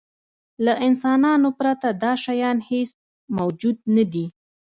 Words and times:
له 0.65 0.73
انسانانو 0.87 1.49
پرته 1.59 1.87
دا 2.03 2.11
شیان 2.23 2.57
هېڅ 2.69 2.89
موجود 3.37 3.77
نهدي. 3.95 4.25